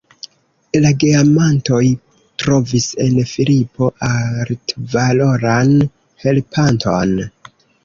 La 0.85 0.91
geamantoj 1.03 1.81
trovis 2.45 2.87
en 3.05 3.21
Filipo 3.33 3.91
altvaloran 4.09 5.79
helpanton. 6.27 7.17